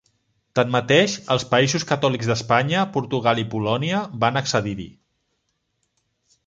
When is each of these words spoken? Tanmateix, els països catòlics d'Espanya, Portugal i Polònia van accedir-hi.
Tanmateix, 0.59 1.17
els 1.35 1.45
països 1.51 1.85
catòlics 1.91 2.31
d'Espanya, 2.31 2.87
Portugal 2.97 3.43
i 3.43 3.47
Polònia 3.53 4.01
van 4.27 4.43
accedir-hi. 4.43 4.89